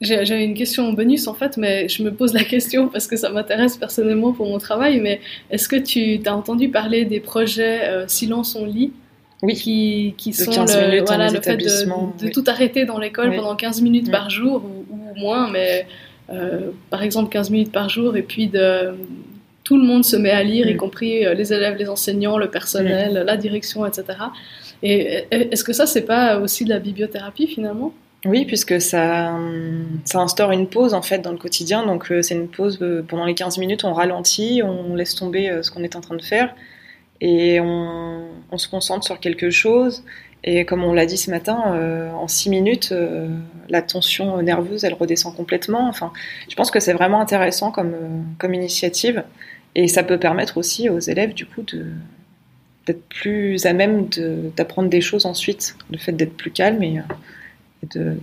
j'avais 0.00 0.44
une 0.44 0.54
question 0.54 0.92
bonus 0.92 1.26
en 1.26 1.34
fait, 1.34 1.56
mais 1.56 1.88
je 1.88 2.02
me 2.02 2.12
pose 2.12 2.32
la 2.32 2.44
question 2.44 2.88
parce 2.88 3.06
que 3.06 3.16
ça 3.16 3.30
m'intéresse 3.30 3.76
personnellement 3.76 4.32
pour 4.32 4.46
mon 4.46 4.58
travail. 4.58 5.00
Mais 5.00 5.20
est-ce 5.50 5.68
que 5.68 5.76
tu 5.76 6.20
as 6.24 6.34
entendu 6.34 6.68
parler 6.68 7.04
des 7.04 7.20
projets 7.20 7.88
euh, 7.88 8.08
Silence 8.08 8.54
on 8.54 8.66
lit? 8.66 8.92
Oui. 9.40 9.54
qui, 9.54 10.14
qui 10.16 10.32
sont 10.32 10.50
le, 10.50 11.04
voilà, 11.04 11.30
le 11.30 11.40
fait 11.40 11.56
de, 11.56 12.24
de 12.24 12.28
tout 12.28 12.42
arrêter 12.48 12.86
dans 12.86 12.98
l'école 12.98 13.36
pendant 13.36 13.54
15 13.54 13.82
minutes 13.82 14.10
par 14.10 14.30
jour 14.30 14.64
ou, 14.64 15.20
moins, 15.20 15.48
mais 15.48 15.86
euh, 16.30 16.72
par 16.90 17.04
exemple 17.04 17.28
15 17.30 17.50
minutes 17.50 17.70
par 17.70 17.88
jour 17.88 18.16
et 18.16 18.22
puis 18.22 18.48
de, 18.48 18.94
tout 19.68 19.76
le 19.76 19.86
monde 19.86 20.02
se 20.02 20.16
met 20.16 20.30
à 20.30 20.42
lire, 20.42 20.66
y 20.66 20.78
compris 20.78 21.26
euh, 21.26 21.34
les 21.34 21.52
élèves, 21.52 21.76
les 21.76 21.90
enseignants, 21.90 22.38
le 22.38 22.48
personnel, 22.48 23.22
la 23.26 23.36
direction, 23.36 23.84
etc. 23.84 24.18
Et 24.82 25.26
est-ce 25.30 25.62
que 25.62 25.74
ça, 25.74 25.86
c'est 25.86 26.06
pas 26.06 26.38
aussi 26.38 26.64
de 26.64 26.70
la 26.70 26.78
bibliothérapie 26.78 27.46
finalement? 27.46 27.92
Oui, 28.24 28.46
puisque 28.46 28.80
ça, 28.80 29.38
ça 30.06 30.20
instaure 30.20 30.52
une 30.52 30.68
pause 30.68 30.94
en 30.94 31.02
fait 31.02 31.18
dans 31.18 31.32
le 31.32 31.36
quotidien. 31.36 31.84
Donc 31.84 32.10
euh, 32.10 32.22
c'est 32.22 32.34
une 32.34 32.48
pause 32.48 32.78
euh, 32.80 33.04
pendant 33.06 33.26
les 33.26 33.34
15 33.34 33.58
minutes, 33.58 33.84
on 33.84 33.92
ralentit, 33.92 34.62
on 34.64 34.94
laisse 34.94 35.14
tomber 35.14 35.54
ce 35.60 35.70
qu'on 35.70 35.82
est 35.82 35.96
en 35.96 36.00
train 36.00 36.16
de 36.16 36.22
faire 36.22 36.54
et 37.20 37.60
on, 37.60 38.22
on, 38.50 38.56
se 38.56 38.68
concentre 38.68 39.04
sur 39.04 39.20
quelque 39.20 39.50
chose. 39.50 40.02
Et 40.44 40.64
comme 40.64 40.82
on 40.82 40.94
l'a 40.94 41.04
dit 41.04 41.18
ce 41.18 41.30
matin, 41.30 41.58
en 42.14 42.28
6 42.28 42.48
minutes, 42.48 42.94
la 43.68 43.82
tension 43.82 44.40
nerveuse, 44.40 44.84
elle 44.84 44.94
redescend 44.94 45.34
complètement. 45.34 45.88
Enfin, 45.88 46.12
je 46.48 46.54
pense 46.54 46.70
que 46.70 46.78
c'est 46.78 46.92
vraiment 46.92 47.20
intéressant 47.20 47.72
comme, 47.72 47.96
comme 48.38 48.54
initiative 48.54 49.24
et 49.74 49.88
ça 49.88 50.02
peut 50.02 50.18
permettre 50.18 50.56
aussi 50.56 50.88
aux 50.88 50.98
élèves 50.98 51.34
du 51.34 51.46
coup 51.46 51.62
de 51.62 51.86
d'être 52.86 53.06
plus 53.08 53.66
à 53.66 53.74
même 53.74 54.08
d'apprendre 54.56 54.88
des 54.88 55.02
choses 55.02 55.26
ensuite, 55.26 55.76
le 55.90 55.98
fait 55.98 56.12
d'être 56.12 56.34
plus 56.36 56.50
calme 56.50 56.82
et 56.82 57.02
de, 57.82 58.16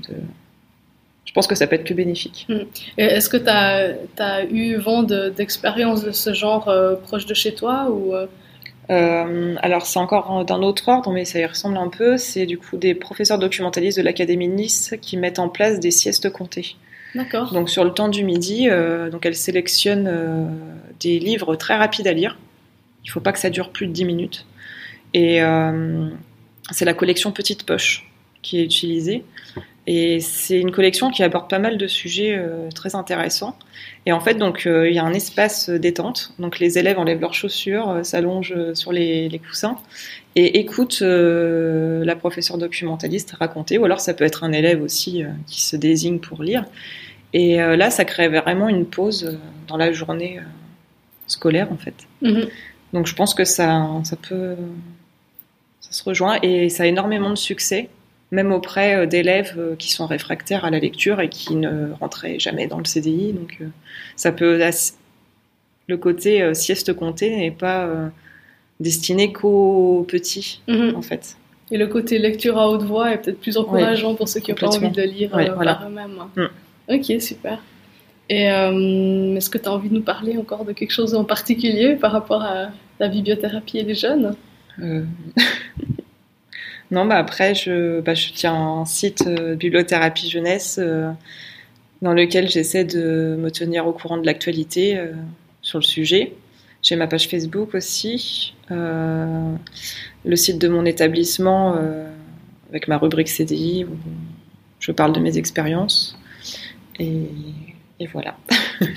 je 1.23 1.31
pense 1.33 1.47
que 1.47 1.55
ça 1.55 1.67
peut 1.67 1.75
être 1.75 1.83
que 1.83 1.93
bénéfique. 1.93 2.47
Hmm. 2.49 2.63
Est-ce 2.97 3.29
que 3.29 3.37
tu 3.37 3.49
as, 3.49 4.43
eu 4.45 4.75
vent 4.77 5.03
d'expériences 5.03 6.03
de, 6.03 6.11
ce 6.11 6.33
genre 6.33 6.67
euh, 6.69 6.95
proche 6.95 7.25
de 7.25 7.33
chez 7.33 7.53
toi 7.53 7.89
ou 7.91 8.15
euh? 8.15 8.27
Euh, 8.91 9.55
alors 9.61 9.85
c'est 9.85 9.97
encore 9.97 10.45
d'un 10.45 10.61
autre 10.61 10.87
ordre, 10.89 11.11
mais 11.11 11.25
ça 11.25 11.39
y 11.39 11.45
ressemble 11.45 11.77
un 11.77 11.89
peu. 11.89 12.17
C'est 12.17 12.45
du 12.45 12.57
coup 12.57 12.77
des 12.77 12.93
professeurs 12.93 13.39
documentalistes 13.39 13.97
de 13.97 14.03
l'Académie 14.03 14.47
de 14.47 14.53
Nice 14.53 14.93
qui 15.01 15.17
mettent 15.17 15.39
en 15.39 15.49
place 15.49 15.79
des 15.79 15.91
siestes 15.91 16.29
comptées. 16.29 16.75
Donc 17.53 17.69
sur 17.69 17.83
le 17.83 17.91
temps 17.91 18.09
du 18.09 18.23
midi, 18.23 18.67
donc 19.11 19.25
elles 19.25 19.35
sélectionnent 19.35 20.49
des 20.99 21.19
livres 21.19 21.55
très 21.55 21.75
rapides 21.75 22.07
à 22.07 22.13
lire. 22.13 22.37
Il 23.03 23.07
ne 23.09 23.11
faut 23.11 23.21
pas 23.21 23.31
que 23.31 23.39
ça 23.39 23.49
dure 23.49 23.71
plus 23.71 23.87
de 23.87 23.91
10 23.91 24.05
minutes. 24.05 24.45
Et 25.13 25.41
c'est 26.71 26.85
la 26.85 26.93
collection 26.93 27.31
Petite 27.31 27.65
Poche 27.65 28.09
qui 28.41 28.59
est 28.59 28.63
utilisée. 28.63 29.23
Et 29.87 30.19
c'est 30.19 30.59
une 30.59 30.71
collection 30.71 31.11
qui 31.11 31.21
aborde 31.21 31.47
pas 31.47 31.59
mal 31.59 31.77
de 31.77 31.87
sujets 31.87 32.35
euh, 32.35 32.69
très 32.73 32.95
intéressants. 32.95 33.55
Et 34.07 34.11
en 34.11 34.19
fait, 34.19 34.33
donc, 34.33 34.65
euh, 34.65 34.89
il 34.89 34.95
y 34.95 34.99
a 34.99 35.03
un 35.03 35.13
espace 35.13 35.69
détente. 35.69 36.33
Donc, 36.39 36.57
les 36.57 36.79
élèves 36.79 36.97
enlèvent 36.97 37.21
leurs 37.21 37.35
chaussures, 37.35 37.89
euh, 37.89 38.03
s'allongent 38.03 38.73
sur 38.73 38.91
les, 38.91 39.29
les, 39.29 39.39
coussins 39.39 39.77
et 40.35 40.59
écoutent 40.59 41.01
la 41.01 42.15
professeure 42.15 42.57
documentaliste 42.57 43.35
raconter. 43.39 43.77
Ou 43.77 43.85
alors, 43.85 43.99
ça 43.99 44.13
peut 44.13 44.23
être 44.23 44.43
un 44.43 44.51
élève 44.51 44.81
aussi 44.81 45.23
qui 45.47 45.61
se 45.61 45.75
désigne 45.75 46.19
pour 46.19 46.43
lire. 46.43 46.65
Et 47.31 47.55
là, 47.55 47.89
ça 47.89 48.03
crée 48.03 48.27
vraiment 48.27 48.67
une 48.67 48.85
pause 48.85 49.39
dans 49.69 49.77
la 49.77 49.93
journée 49.93 50.41
scolaire, 51.27 51.71
en 51.71 51.77
fait. 51.77 51.95
Mm-hmm. 52.21 52.49
Donc, 52.91 53.07
je 53.07 53.15
pense 53.15 53.33
que 53.33 53.45
ça, 53.45 53.87
ça 54.03 54.17
peut, 54.17 54.55
ça 55.79 55.93
se 55.93 56.03
rejoint 56.03 56.37
et 56.41 56.67
ça 56.67 56.83
a 56.83 56.85
énormément 56.87 57.29
de 57.29 57.37
succès 57.37 57.87
même 58.35 58.51
auprès 58.51 58.95
euh, 58.95 59.05
d'élèves 59.07 59.55
euh, 59.57 59.75
qui 59.75 59.91
sont 59.91 60.05
réfractaires 60.05 60.65
à 60.65 60.69
la 60.69 60.79
lecture 60.79 61.19
et 61.21 61.29
qui 61.29 61.55
ne 61.55 61.91
rentraient 61.99 62.37
jamais 62.37 62.67
dans 62.67 62.77
le 62.77 62.85
CDI. 62.85 63.33
Donc 63.33 63.57
euh, 63.61 63.67
ça 64.15 64.31
peut 64.31 64.59
le 65.87 65.97
côté 65.97 66.53
sieste 66.55 66.93
comptée 66.93 67.35
n'est 67.35 67.51
pas 67.51 67.87
destiné 68.79 69.31
qu'aux 69.31 70.05
petits 70.07 70.61
mhm. 70.67 70.95
en 70.95 71.01
fait. 71.01 71.37
Et 71.71 71.77
le 71.77 71.87
côté 71.87 72.17
lecture 72.19 72.57
à 72.57 72.69
haute 72.69 72.83
voix 72.83 73.11
est 73.13 73.17
peut-être 73.17 73.39
plus 73.39 73.57
encourageant 73.57 74.15
pour 74.15 74.27
ceux 74.27 74.39
qui 74.39 74.51
n'ont 74.51 74.57
pas 74.57 74.75
envie 74.75 74.89
de 74.89 75.01
lire 75.03 75.31
par 75.31 75.87
eux-mêmes. 75.87 76.23
Mm. 76.35 76.95
Ok, 76.95 77.21
super. 77.21 77.59
Et 78.29 78.45
est-ce 78.45 79.49
que 79.49 79.59
tu 79.59 79.67
as 79.67 79.71
envie 79.71 79.89
de 79.89 79.93
nous 79.93 80.01
parler 80.01 80.37
encore 80.37 80.65
de 80.65 80.73
quelque 80.73 80.91
chose 80.91 81.13
en 81.13 81.23
particulier 81.23 81.95
par 81.95 82.11
rapport 82.11 82.41
à 82.41 82.69
la 82.99 83.07
bibliothérapie 83.07 83.77
et 83.77 83.83
les 83.83 83.95
jeunes? 83.95 84.35
Non, 86.91 87.05
bah 87.05 87.17
après, 87.17 87.55
je, 87.55 87.99
bah, 88.01 88.13
je 88.13 88.31
tiens 88.31 88.53
un 88.53 88.85
site 88.85 89.25
euh, 89.27 89.55
Bibliothérapie 89.55 90.29
Jeunesse 90.29 90.79
euh, 90.79 91.09
dans 92.01 92.13
lequel 92.13 92.49
j'essaie 92.49 92.83
de 92.83 93.35
me 93.39 93.49
tenir 93.49 93.87
au 93.87 93.91
courant 93.91 94.17
de 94.17 94.25
l'actualité 94.25 94.97
euh, 94.97 95.11
sur 95.61 95.79
le 95.79 95.83
sujet. 95.83 96.33
J'ai 96.83 96.95
ma 96.95 97.07
page 97.07 97.27
Facebook 97.27 97.73
aussi, 97.73 98.53
le 98.69 99.55
site 100.35 100.59
de 100.59 100.67
mon 100.67 100.85
établissement 100.85 101.75
avec 102.69 102.87
ma 102.87 102.99
rubrique 102.99 103.27
CDI 103.27 103.85
où 103.85 103.97
je 104.79 104.91
parle 104.91 105.11
de 105.11 105.19
mes 105.19 105.39
expériences. 105.39 106.15
Et 106.99 107.27
et 107.99 108.07
voilà. 108.07 108.35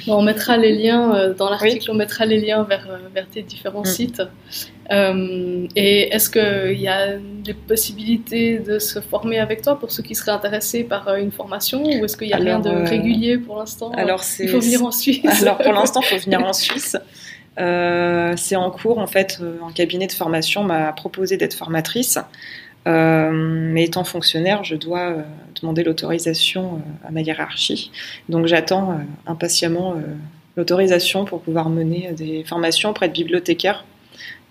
on 0.09 0.23
mettra 0.23 0.57
les 0.57 0.73
liens 0.73 1.15
euh, 1.15 1.35
dans 1.35 1.49
l'article, 1.49 1.89
on 1.91 1.95
mettra 1.95 2.27
les 2.27 2.41
liens 2.41 2.65
vers, 2.65 2.89
euh, 2.91 2.99
vers 3.15 3.29
tes 3.29 3.43
différents 3.43 3.83
mm. 3.83 3.87
sites. 3.87 4.23
Euh, 4.91 5.69
et 5.77 6.13
est-ce 6.13 6.29
qu'il 6.31 6.81
y 6.81 6.89
a 6.89 7.17
des 7.17 7.55
possibilités 7.55 8.59
de 8.59 8.81
se 8.81 9.01
former 9.01 9.39
avec 9.39 9.63
toi 9.63 9.79
pour 9.79 9.93
ceux 9.93 10.03
qui 10.03 10.17
seraient 10.17 10.33
intéressés 10.33 10.83
par 10.83 11.15
une 11.15 11.31
formation 11.31 11.85
ou 11.85 12.05
est-ce 12.05 12.17
qu'il 12.17 12.27
n'y 12.27 12.33
a 12.33 12.39
rien 12.39 12.59
de 12.59 12.71
régulier 12.71 13.39
pour 13.39 13.59
l'instant? 13.59 13.93
Alors 13.93 14.23
il 14.41 14.49
faut 14.49 14.61
venir 14.61 14.85
en 14.85 14.91
Suisse. 14.91 15.43
Alors 15.43 15.59
pour 15.59 15.73
l'instant, 15.73 16.01
il 16.01 16.19
faut 16.19 16.25
venir 16.25 16.45
en 16.45 16.53
Suisse. 16.55 16.97
c'est 17.57 18.57
en 18.57 18.71
cours 18.71 18.99
en 18.99 19.07
fait. 19.07 19.41
Un 19.65 19.73
cabinet 19.73 20.09
de 20.09 20.13
formation 20.13 20.65
m'a 20.65 20.93
proposé 20.93 21.37
d'être 21.37 21.55
formatrice. 21.55 22.19
Euh, 22.89 23.31
mais 23.33 23.85
étant 23.85 24.05
fonctionnaire, 24.05 24.65
je 24.65 24.75
dois 24.75 25.11
euh, 25.11 25.23
demander 25.61 25.83
l'autorisation 25.83 26.77
euh, 26.77 27.09
à 27.09 27.11
ma 27.11 27.21
hiérarchie. 27.21 27.91
Donc 28.29 28.47
j'attends 28.47 29.01
impatiemment 29.27 29.97
l'autorisation 30.57 31.25
pour 31.25 31.43
pouvoir 31.43 31.69
mener 31.69 32.13
des 32.13 32.45
formations 32.45 32.91
auprès 32.91 33.09
de 33.09 33.13
bibliothécaires 33.13 33.85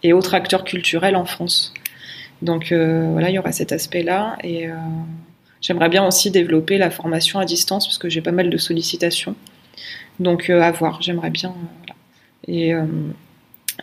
et 0.03 0.13
autres 0.13 0.35
acteurs 0.35 0.63
culturels 0.63 1.15
en 1.15 1.25
France. 1.25 1.73
Donc 2.41 2.71
voilà, 2.71 3.29
il 3.29 3.35
y 3.35 3.39
aura 3.39 3.51
cet 3.51 3.71
aspect-là. 3.71 4.37
Et 4.43 4.67
j'aimerais 5.61 5.89
bien 5.89 6.05
aussi 6.05 6.29
développer 6.29 6.77
la 6.77 6.91
formation 6.91 7.39
à 7.39 7.45
distance 7.45 7.87
parce 7.87 7.97
que 7.97 8.09
j'ai 8.09 8.21
pas 8.21 8.31
mal 8.31 8.49
de 8.49 8.57
sollicitations. 8.57 9.35
Donc 10.19 10.49
à 10.49 10.71
voir, 10.71 11.01
j'aimerais 11.01 11.31
bien. 11.31 11.53
et, 12.47 12.73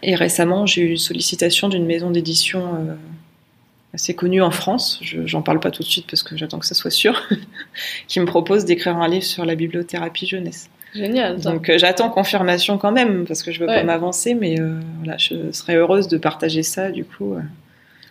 et, 0.02 0.14
récemment, 0.14 0.66
j'ai 0.66 0.82
eu 0.82 0.90
une 0.90 0.96
sollicitation 0.96 1.68
d'une 1.68 1.84
maison 1.84 2.10
d'édition 2.10 2.96
assez 3.94 4.14
connu 4.14 4.42
en 4.42 4.50
France, 4.50 4.98
je 5.02 5.26
j'en 5.26 5.42
parle 5.42 5.60
pas 5.60 5.70
tout 5.70 5.82
de 5.82 5.88
suite 5.88 6.06
parce 6.08 6.22
que 6.22 6.36
j'attends 6.36 6.58
que 6.58 6.66
ça 6.66 6.74
soit 6.74 6.90
sûr, 6.90 7.22
qui 8.08 8.20
me 8.20 8.26
propose 8.26 8.64
d'écrire 8.64 8.96
un 8.98 9.08
livre 9.08 9.24
sur 9.24 9.44
la 9.44 9.54
bibliothérapie 9.54 10.26
jeunesse. 10.26 10.68
Génial. 10.94 11.40
Donc 11.40 11.68
euh, 11.70 11.78
j'attends 11.78 12.08
confirmation 12.08 12.78
quand 12.78 12.92
même 12.92 13.24
parce 13.26 13.42
que 13.42 13.50
je 13.50 13.60
veux 13.60 13.66
pas 13.66 13.82
m'avancer, 13.82 14.34
mais 14.34 14.60
euh, 14.60 14.78
voilà, 14.98 15.16
je 15.18 15.50
serais 15.52 15.76
heureuse 15.76 16.08
de 16.08 16.18
partager 16.18 16.62
ça 16.62 16.90
du 16.90 17.04
coup. 17.04 17.34
Euh, 17.34 17.40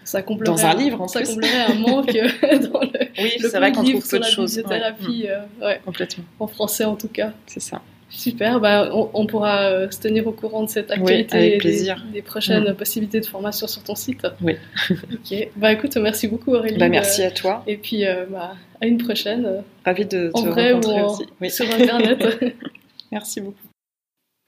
ça 0.06 0.22
dans 0.22 0.66
un 0.66 0.74
livre 0.74 1.02
en 1.02 1.08
ça 1.08 1.22
plus. 1.22 1.30
comblerait 1.30 1.62
un 1.62 1.76
manque 1.76 2.08
dans 2.72 2.82
le, 2.82 2.90
oui, 3.20 3.32
c'est 3.40 3.58
vrai 3.58 3.72
qu'on 3.72 3.84
trouve 3.84 4.06
peu 4.06 4.20
de 4.20 4.26
choses. 4.26 4.58
Bibliothérapie, 4.58 5.28
ouais. 5.62 5.80
Complètement. 5.86 6.26
En 6.40 6.48
français 6.48 6.84
en 6.84 6.96
tout 6.96 7.08
cas. 7.08 7.32
C'est 7.48 7.62
ça. 7.62 7.82
Super, 8.16 8.60
bah, 8.60 8.92
on, 8.94 9.26
pourra 9.26 9.64
euh, 9.64 9.90
se 9.90 10.00
tenir 10.00 10.28
au 10.28 10.32
courant 10.32 10.64
de 10.64 10.70
cette 10.70 10.92
actualité 10.92 11.56
et 11.56 11.58
des, 11.58 12.22
prochaines 12.22 12.74
possibilités 12.76 13.20
de 13.20 13.26
formation 13.26 13.66
sur 13.66 13.84
ton 13.84 13.96
site. 13.96 14.28
Oui. 14.42 14.56
ok, 14.92 15.50
bah 15.56 15.74
écoute, 15.74 15.98
merci 15.98 16.28
beaucoup 16.28 16.54
Aurélie. 16.54 16.78
Bah, 16.78 16.90
merci 16.90 17.24
à 17.24 17.32
toi. 17.32 17.64
Et 17.66 17.76
puis 17.76 18.06
euh, 18.06 18.26
bah, 18.30 18.56
à 18.82 18.86
une 18.86 19.00
prochaine. 19.00 19.64
Ravie 19.84 20.06
de 20.06 20.30
te 20.30 20.38
en 20.38 20.44
vrai 20.44 20.74
rencontrer 20.74 21.02
ou 21.02 21.06
aussi. 21.06 21.24
Oui. 21.42 21.50
Sur 21.50 21.66
Internet. 21.74 22.24
merci 23.12 23.42
beaucoup. 23.42 23.58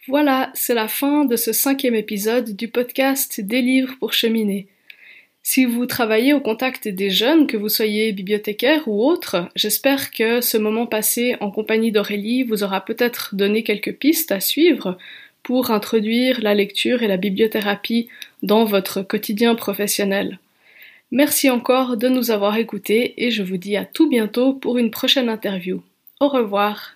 Voilà, 0.08 0.52
c'est 0.54 0.76
la 0.76 0.88
fin 0.88 1.26
de 1.26 1.36
ce 1.36 1.52
cinquième 1.52 1.96
épisode 1.96 2.56
du 2.56 2.68
podcast 2.68 3.42
Des 3.42 3.64
livres 3.64 3.96
pour 4.00 4.14
cheminer. 4.14 4.68
Si 5.48 5.64
vous 5.66 5.86
travaillez 5.86 6.34
au 6.34 6.40
contact 6.40 6.88
des 6.88 7.12
jeunes, 7.12 7.46
que 7.46 7.56
vous 7.56 7.70
soyez 7.70 8.12
bibliothécaire 8.14 8.88
ou 8.88 9.08
autre, 9.08 9.48
j'espère 9.56 10.10
que 10.10 10.42
ce 10.42 10.58
moment 10.58 10.88
passé 10.88 11.38
en 11.40 11.52
compagnie 11.52 11.92
d'Aurélie 11.92 12.42
vous 12.42 12.64
aura 12.64 12.84
peut-être 12.84 13.36
donné 13.36 13.62
quelques 13.62 13.96
pistes 13.96 14.32
à 14.32 14.40
suivre 14.40 14.98
pour 15.44 15.70
introduire 15.70 16.42
la 16.42 16.56
lecture 16.56 17.04
et 17.04 17.08
la 17.08 17.18
bibliothérapie 17.18 18.10
dans 18.42 18.66
votre 18.66 19.04
quotidien 19.04 19.54
professionnel. 19.54 20.40
Merci 21.12 21.52
encore 21.52 21.96
de 21.96 22.10
nous 22.10 22.32
avoir 22.32 22.58
écoutés 22.58 23.14
et 23.24 23.30
je 23.30 23.44
vous 23.44 23.58
dis 23.58 23.78
à 23.78 23.86
tout 23.86 24.10
bientôt 24.10 24.52
pour 24.52 24.80
une 24.80 24.90
prochaine 24.90 25.30
interview. 25.30 25.84
Au 26.20 26.28
revoir. 26.28 26.95